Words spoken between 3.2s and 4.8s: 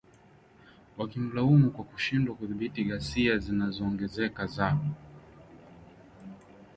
zinazoongezeka za